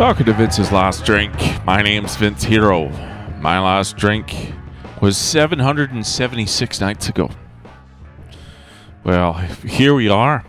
Welcome 0.00 0.24
to 0.24 0.32
Vince's 0.32 0.72
Last 0.72 1.04
Drink. 1.04 1.30
My 1.66 1.82
name's 1.82 2.16
Vince 2.16 2.44
Hero. 2.44 2.88
My 3.38 3.60
last 3.60 3.98
drink 3.98 4.54
was 5.02 5.18
776 5.18 6.80
nights 6.80 7.10
ago. 7.10 7.28
Well, 9.04 9.34
here 9.34 9.92
we 9.92 10.08
are. 10.08 10.46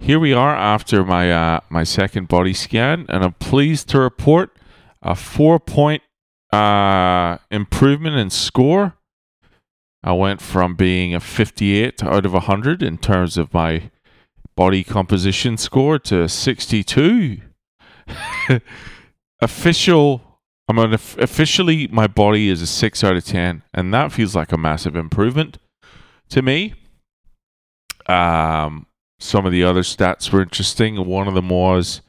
Here 0.00 0.18
we 0.18 0.32
are 0.32 0.56
after 0.56 1.04
my 1.04 1.30
uh, 1.30 1.60
my 1.68 1.84
second 1.84 2.28
body 2.28 2.54
scan, 2.54 3.04
and 3.10 3.22
I'm 3.22 3.34
pleased 3.34 3.90
to 3.90 4.00
report 4.00 4.56
a 5.02 5.14
four 5.14 5.60
point 5.60 6.02
uh, 6.50 7.36
improvement 7.50 8.16
in 8.16 8.30
score. 8.30 8.96
I 10.02 10.14
went 10.14 10.40
from 10.40 10.76
being 10.76 11.14
a 11.14 11.20
58 11.20 12.02
out 12.04 12.24
of 12.24 12.32
100 12.32 12.82
in 12.82 12.96
terms 12.96 13.36
of 13.36 13.52
my 13.52 13.90
body 14.56 14.82
composition 14.82 15.58
score 15.58 15.98
to 15.98 16.26
62. 16.26 17.42
Official, 19.40 20.22
I'm 20.68 20.78
an, 20.78 20.94
officially 20.94 21.86
my 21.88 22.06
body 22.06 22.48
is 22.48 22.60
a 22.60 22.66
6 22.66 23.04
out 23.04 23.16
of 23.16 23.24
10, 23.24 23.62
and 23.72 23.94
that 23.94 24.12
feels 24.12 24.34
like 24.34 24.52
a 24.52 24.58
massive 24.58 24.96
improvement 24.96 25.58
to 26.30 26.42
me. 26.42 26.74
Um, 28.06 28.86
some 29.20 29.46
of 29.46 29.52
the 29.52 29.64
other 29.64 29.82
stats 29.82 30.32
were 30.32 30.42
interesting. 30.42 31.04
One 31.06 31.28
of 31.28 31.34
them 31.34 31.48
was 31.50 32.02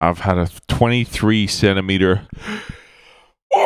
I've 0.00 0.20
had 0.20 0.36
a 0.36 0.48
23 0.68 1.46
centimeter. 1.46 2.26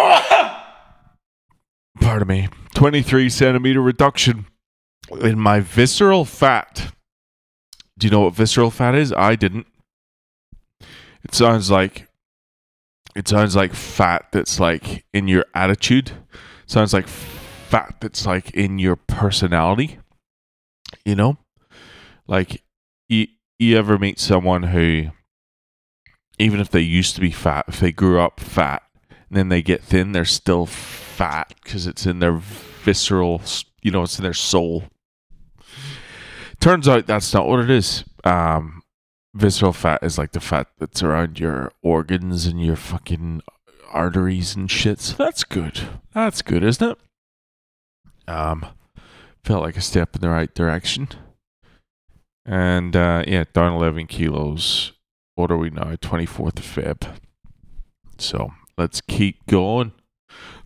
Pardon 2.00 2.28
me. 2.28 2.48
23 2.74 3.30
centimeter 3.30 3.80
reduction 3.80 4.46
in 5.22 5.40
my 5.40 5.60
visceral 5.60 6.26
fat. 6.26 6.92
Do 7.98 8.06
you 8.06 8.10
know 8.10 8.20
what 8.20 8.34
visceral 8.34 8.70
fat 8.70 8.94
is? 8.94 9.12
I 9.12 9.34
didn't. 9.36 9.66
It 11.26 11.34
sounds 11.34 11.72
like 11.72 12.06
it 13.16 13.26
sounds 13.26 13.56
like 13.56 13.74
fat 13.74 14.26
that's 14.30 14.60
like 14.60 15.04
in 15.12 15.26
your 15.26 15.44
attitude. 15.56 16.10
It 16.10 16.70
sounds 16.70 16.92
like 16.92 17.08
fat 17.08 17.96
that's 18.00 18.24
like 18.26 18.52
in 18.52 18.78
your 18.78 18.94
personality. 18.94 19.98
You 21.04 21.16
know? 21.16 21.38
Like 22.28 22.62
you 23.08 23.26
you 23.58 23.76
ever 23.76 23.98
meet 23.98 24.20
someone 24.20 24.62
who 24.62 25.06
even 26.38 26.60
if 26.60 26.70
they 26.70 26.78
used 26.78 27.16
to 27.16 27.20
be 27.20 27.32
fat, 27.32 27.64
if 27.66 27.80
they 27.80 27.90
grew 27.90 28.20
up 28.20 28.38
fat 28.38 28.82
and 29.28 29.36
then 29.36 29.48
they 29.48 29.62
get 29.62 29.82
thin, 29.82 30.12
they're 30.12 30.24
still 30.24 30.64
fat 30.64 31.52
because 31.64 31.88
it's 31.88 32.06
in 32.06 32.20
their 32.20 32.36
visceral, 32.36 33.42
you 33.82 33.90
know, 33.90 34.04
it's 34.04 34.16
in 34.16 34.22
their 34.22 34.32
soul. 34.32 34.84
Turns 36.60 36.86
out 36.86 37.08
that's 37.08 37.34
not 37.34 37.48
what 37.48 37.58
it 37.58 37.70
is. 37.70 38.04
Um, 38.22 38.84
visceral 39.36 39.72
fat 39.72 40.02
is 40.02 40.18
like 40.18 40.32
the 40.32 40.40
fat 40.40 40.68
that's 40.78 41.02
around 41.02 41.38
your 41.38 41.72
organs 41.82 42.46
and 42.46 42.64
your 42.64 42.76
fucking 42.76 43.42
arteries 43.92 44.56
and 44.56 44.70
shit. 44.70 45.00
So 45.00 45.14
that's 45.16 45.44
good. 45.44 45.80
That's 46.12 46.42
good, 46.42 46.64
isn't 46.64 46.90
it? 46.90 46.98
Um, 48.28 48.66
felt 49.44 49.62
like 49.62 49.76
a 49.76 49.80
step 49.80 50.14
in 50.16 50.22
the 50.22 50.30
right 50.30 50.52
direction. 50.52 51.08
And 52.44 52.96
uh, 52.96 53.24
yeah, 53.26 53.44
down 53.52 53.74
11 53.74 54.06
kilos. 54.06 54.92
What 55.34 55.50
are 55.50 55.58
we 55.58 55.70
now? 55.70 55.94
24th 55.96 56.58
of 56.58 56.64
Feb. 56.64 57.16
So 58.18 58.52
let's 58.78 59.00
keep 59.00 59.46
going. 59.46 59.92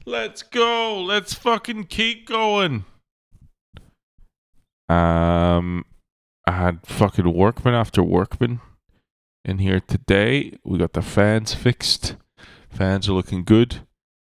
Let's 0.06 0.42
go. 0.42 1.00
Let's 1.00 1.34
fucking 1.34 1.84
keep 1.84 2.26
going. 2.26 2.84
Um, 4.88 5.84
I 6.50 6.54
had 6.54 6.84
fucking 6.84 7.32
workman 7.32 7.74
after 7.74 8.02
workman 8.02 8.60
in 9.44 9.58
here 9.58 9.78
today. 9.78 10.58
We 10.64 10.78
got 10.78 10.94
the 10.94 11.02
fans 11.02 11.54
fixed. 11.54 12.16
Fans 12.68 13.08
are 13.08 13.12
looking 13.12 13.44
good. 13.44 13.86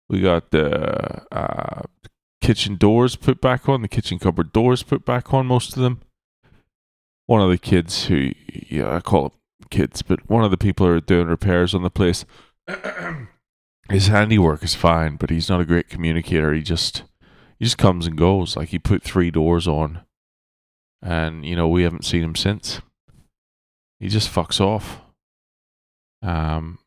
We 0.08 0.22
got 0.22 0.52
the 0.52 1.26
uh, 1.30 1.82
kitchen 2.42 2.78
doors 2.78 3.18
put 3.18 3.42
back 3.42 3.68
on, 3.68 3.82
the 3.82 3.90
kitchen 3.90 4.18
cupboard 4.18 4.54
doors 4.54 4.82
put 4.82 5.04
back 5.04 5.34
on, 5.34 5.46
most 5.46 5.76
of 5.76 5.84
them. 5.84 6.00
One 7.26 7.42
of 7.42 7.50
the 7.50 7.58
kids 7.58 8.06
who, 8.06 8.32
yeah, 8.48 8.96
I 8.96 9.02
call 9.02 9.24
them 9.24 9.32
kids, 9.70 10.02
but 10.02 10.30
one 10.30 10.46
of 10.46 10.52
the 10.52 10.58
people 10.58 10.86
who 10.86 10.94
are 10.94 11.02
doing 11.02 11.28
repairs 11.28 11.76
on 11.76 11.84
the 11.84 11.90
place, 11.90 12.24
his 13.90 14.08
handiwork 14.08 14.64
is 14.64 14.74
fine, 14.74 15.18
but 15.18 15.30
he's 15.30 15.50
not 15.50 15.60
a 15.60 15.66
great 15.66 15.90
communicator. 15.90 16.54
He 16.54 16.62
just, 16.62 17.04
he 17.60 17.66
just 17.66 17.78
comes 17.78 18.08
and 18.08 18.18
goes. 18.18 18.56
Like 18.56 18.70
he 18.70 18.80
put 18.80 19.04
three 19.04 19.32
doors 19.32 19.68
on, 19.68 20.05
and 21.02 21.46
you 21.46 21.56
know 21.56 21.68
we 21.68 21.84
haven't 21.84 22.06
seen 22.06 22.24
him 22.24 22.36
since. 22.36 22.82
He 24.00 24.10
just 24.10 24.34
fucks 24.34 24.60
off. 24.60 25.02
Um, 26.22 26.80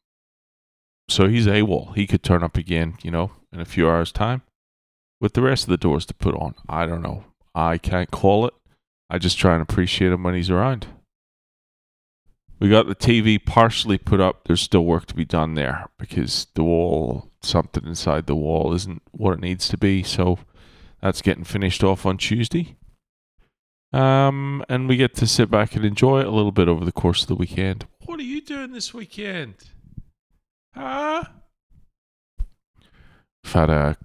so 1.08 1.28
he's 1.28 1.46
AWOL. 1.46 1.94
He 1.94 2.06
could 2.06 2.22
turn 2.22 2.42
up 2.42 2.56
again, 2.56 2.98
you 3.02 3.10
know, 3.10 3.32
in 3.52 3.60
a 3.60 3.64
few 3.64 3.88
hours' 3.88 4.12
time 4.12 4.42
with 5.20 5.32
the 5.32 5.42
rest 5.42 5.64
of 5.64 5.70
the 5.70 5.76
doors 5.76 6.06
to 6.06 6.14
put 6.14 6.34
on. 6.34 6.54
I 6.69 6.86
don't 6.86 7.02
know. 7.02 7.24
I 7.54 7.78
can't 7.78 8.10
call 8.10 8.46
it. 8.46 8.54
I 9.10 9.19
just 9.19 9.38
try 9.38 9.54
and 9.54 9.62
appreciate 9.62 10.12
him 10.12 10.22
when 10.22 10.34
he's 10.34 10.50
around. 10.50 10.86
We 12.60 12.69
got 12.69 12.88
the 12.88 12.94
TV 12.94 13.42
partially 13.44 13.98
put 13.98 14.20
up. 14.20 14.44
There's 14.44 14.60
still 14.60 14.84
work 14.84 15.06
to 15.06 15.14
be 15.14 15.25
done 15.25 15.54
there 15.54 15.86
because 15.98 16.48
the 16.54 16.64
wall, 16.64 17.30
something 17.40 17.86
inside 17.86 18.26
the 18.26 18.34
wall, 18.34 18.75
isn't 18.75 19.02
what 19.12 19.34
it 19.34 19.40
needs 19.40 19.69
to 19.69 19.78
be. 19.78 20.02
So 20.02 20.40
that's 21.00 21.22
getting 21.22 21.44
finished 21.44 21.84
off 21.84 22.04
on 22.04 22.19
Tuesday. 22.19 22.76
Um, 23.93 24.65
and 24.69 24.88
we 24.88 24.97
get 24.97 25.15
to 25.16 25.26
sit 25.26 25.50
back 25.50 25.75
and 25.75 25.84
enjoy 25.84 26.21
it 26.21 26.26
a 26.26 26.31
little 26.31 26.53
bit 26.53 26.69
over 26.69 26.84
the 26.84 26.93
course 26.93 27.22
of 27.22 27.28
the 27.28 27.34
weekend. 27.34 27.87
What 28.04 28.21
are 28.21 28.25
you 28.25 28.41
doing 28.41 28.72
this 28.72 28.93
weekend? 28.93 29.54
Huh? 30.75 31.25
I've 33.44 33.53
had 33.53 33.71
a 33.71 33.97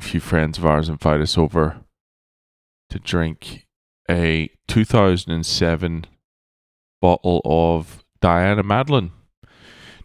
few 0.00 0.20
friends 0.20 0.58
of 0.58 0.66
ours 0.66 0.88
invite 0.88 1.20
us 1.20 1.38
over 1.38 1.84
to 2.90 2.98
drink 2.98 3.66
a 4.10 4.50
2007 4.66 6.06
bottle 7.00 7.40
of 7.44 8.04
Diana 8.20 8.62
Madeline. 8.62 9.12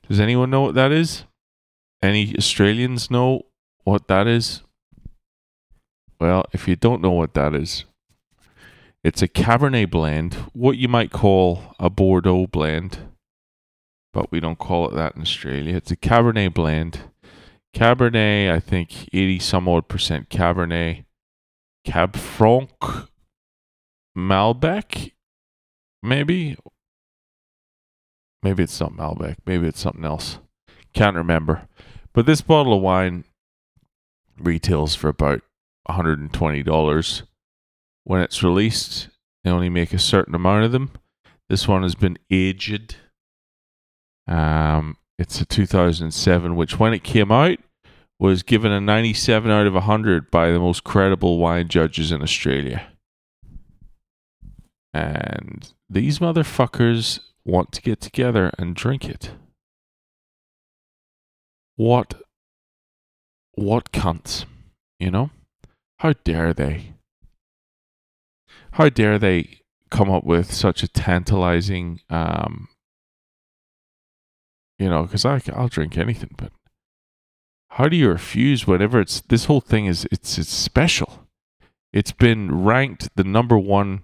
Does 0.07 0.19
anyone 0.19 0.49
know 0.49 0.61
what 0.61 0.75
that 0.75 0.91
is? 0.91 1.23
Any 2.01 2.35
Australians 2.37 3.09
know 3.09 3.43
what 3.83 4.07
that 4.09 4.27
is? 4.27 4.61
Well, 6.19 6.45
if 6.51 6.67
you 6.67 6.75
don't 6.75 7.01
know 7.01 7.11
what 7.11 7.33
that 7.33 7.55
is, 7.55 7.85
it's 9.03 9.21
a 9.21 9.27
Cabernet 9.27 9.91
blend, 9.91 10.35
what 10.53 10.77
you 10.77 10.87
might 10.87 11.11
call 11.11 11.75
a 11.79 11.89
Bordeaux 11.89 12.47
blend, 12.47 12.99
but 14.13 14.31
we 14.31 14.39
don't 14.39 14.59
call 14.59 14.87
it 14.87 14.95
that 14.95 15.15
in 15.15 15.21
Australia. 15.21 15.75
It's 15.75 15.91
a 15.91 15.97
Cabernet 15.97 16.53
blend. 16.53 17.01
Cabernet, 17.75 18.51
I 18.51 18.59
think 18.59 19.09
80 19.11 19.39
some 19.39 19.67
odd 19.67 19.87
percent 19.87 20.29
Cabernet. 20.29 21.05
Cab 21.83 22.15
Franc 22.15 22.69
Malbec, 24.17 25.11
maybe. 26.01 26.55
Maybe 28.41 28.63
it's 28.63 28.79
not 28.79 28.93
Malbec. 28.93 29.35
Maybe 29.45 29.67
it's 29.67 29.81
something 29.81 30.05
else. 30.05 30.39
Can't 30.93 31.17
remember. 31.17 31.67
But 32.13 32.25
this 32.25 32.41
bottle 32.41 32.73
of 32.73 32.81
wine 32.81 33.23
retails 34.37 34.95
for 34.95 35.09
about 35.09 35.41
$120. 35.89 37.23
When 38.03 38.21
it's 38.21 38.43
released, 38.43 39.09
they 39.43 39.49
only 39.49 39.69
make 39.69 39.93
a 39.93 39.99
certain 39.99 40.35
amount 40.35 40.65
of 40.65 40.71
them. 40.71 40.91
This 41.49 41.67
one 41.67 41.83
has 41.83 41.95
been 41.95 42.17
aged. 42.29 42.97
Um, 44.27 44.97
it's 45.17 45.39
a 45.41 45.45
2007, 45.45 46.55
which 46.55 46.79
when 46.79 46.93
it 46.93 47.03
came 47.03 47.31
out 47.31 47.59
was 48.19 48.43
given 48.43 48.71
a 48.71 48.79
97 48.79 49.51
out 49.51 49.67
of 49.67 49.73
100 49.73 50.31
by 50.31 50.51
the 50.51 50.59
most 50.59 50.83
credible 50.83 51.37
wine 51.37 51.67
judges 51.67 52.11
in 52.11 52.21
Australia. 52.21 52.87
And 54.93 55.73
these 55.89 56.19
motherfuckers 56.19 57.19
want 57.45 57.71
to 57.73 57.81
get 57.81 57.99
together 57.99 58.51
and 58.57 58.75
drink 58.75 59.05
it. 59.05 59.31
What 61.75 62.21
what 63.55 63.91
cunts, 63.91 64.45
you 64.99 65.11
know? 65.11 65.29
How 65.99 66.13
dare 66.23 66.53
they? 66.53 66.92
How 68.73 68.89
dare 68.89 69.19
they 69.19 69.59
come 69.89 70.09
up 70.09 70.23
with 70.23 70.51
such 70.51 70.83
a 70.83 70.87
tantalizing 70.87 72.01
um 72.09 72.69
you 74.79 74.89
know, 74.89 75.03
because 75.03 75.25
I 75.25 75.41
I'll 75.53 75.67
drink 75.67 75.97
anything, 75.97 76.31
but 76.37 76.51
how 77.69 77.87
do 77.87 77.95
you 77.95 78.09
refuse 78.09 78.67
whatever 78.67 78.99
it's 78.99 79.21
this 79.21 79.45
whole 79.45 79.61
thing 79.61 79.85
is 79.85 80.07
it's 80.11 80.37
it's 80.37 80.53
special. 80.53 81.27
It's 81.91 82.11
been 82.11 82.63
ranked 82.63 83.15
the 83.15 83.23
number 83.23 83.57
one 83.57 84.03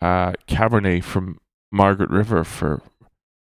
uh, 0.00 0.32
Cabernet 0.48 1.04
from 1.04 1.38
Margaret 1.72 2.10
River 2.10 2.44
for 2.44 2.82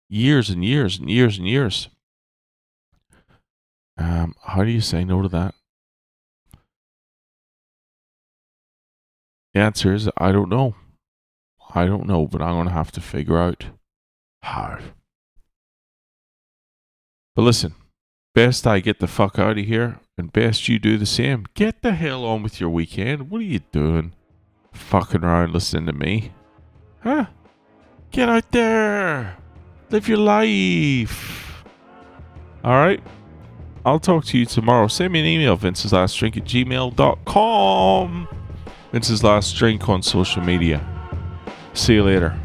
years 0.09 0.49
and 0.49 0.63
years 0.63 0.99
and 0.99 1.09
years 1.09 1.37
and 1.37 1.47
years. 1.47 1.89
Um, 3.97 4.35
how 4.43 4.63
do 4.63 4.71
you 4.71 4.81
say 4.81 5.03
no 5.03 5.21
to 5.21 5.29
that? 5.29 5.55
The 9.53 9.59
answer 9.59 9.93
is 9.93 10.09
I 10.17 10.31
don't 10.31 10.49
know. 10.49 10.75
I 11.75 11.85
don't 11.85 12.07
know, 12.07 12.27
but 12.27 12.41
I'm 12.41 12.55
going 12.55 12.67
to 12.67 12.73
have 12.73 12.91
to 12.93 13.01
figure 13.01 13.37
out 13.37 13.65
how. 14.41 14.79
But 17.35 17.41
listen, 17.43 17.73
best 18.35 18.67
I 18.67 18.79
get 18.79 18.99
the 18.99 19.07
fuck 19.07 19.39
out 19.39 19.57
of 19.57 19.65
here, 19.65 19.99
and 20.17 20.31
best 20.31 20.69
you 20.69 20.77
do 20.77 20.97
the 20.97 21.05
same. 21.05 21.45
Get 21.55 21.81
the 21.81 21.93
hell 21.93 22.25
on 22.25 22.43
with 22.43 22.59
your 22.59 22.69
weekend. 22.69 23.29
What 23.29 23.41
are 23.41 23.45
you 23.45 23.59
doing? 23.71 24.13
Fucking 24.71 25.23
around 25.23 25.53
listening 25.53 25.87
to 25.87 25.93
me. 25.93 26.31
Huh? 27.01 27.27
Get 28.11 28.29
out 28.29 28.51
there. 28.51 29.37
Live 29.89 30.07
your 30.07 30.17
life. 30.17 31.63
Alright. 32.63 33.03
I'll 33.85 33.99
talk 33.99 34.25
to 34.25 34.37
you 34.37 34.45
tomorrow. 34.45 34.87
Send 34.87 35.11
me 35.11 35.19
an 35.19 35.25
email, 35.25 35.55
Vince's 35.55 35.91
Last 35.91 36.15
Drink 36.17 36.37
at 36.37 36.45
gmail.com. 36.45 38.27
Vince's 38.93 39.23
Last 39.23 39.55
Drink 39.55 39.89
on 39.89 40.03
social 40.03 40.43
media. 40.43 40.79
See 41.73 41.95
you 41.95 42.03
later. 42.03 42.39